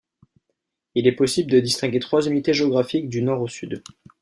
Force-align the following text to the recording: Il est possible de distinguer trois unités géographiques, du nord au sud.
Il 0.95 1.05
est 1.05 1.11
possible 1.11 1.51
de 1.51 1.59
distinguer 1.59 1.99
trois 1.99 2.25
unités 2.27 2.55
géographiques, 2.55 3.07
du 3.07 3.21
nord 3.21 3.39
au 3.41 3.47
sud. 3.47 3.83